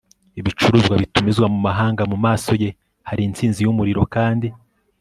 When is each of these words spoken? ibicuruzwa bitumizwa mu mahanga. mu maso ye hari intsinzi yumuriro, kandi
ibicuruzwa 0.39 0.93
bitumizwa 1.01 1.45
mu 1.53 1.59
mahanga. 1.67 2.01
mu 2.11 2.17
maso 2.25 2.51
ye 2.61 2.69
hari 3.09 3.21
intsinzi 3.27 3.59
yumuriro, 3.61 4.01
kandi 4.15 4.47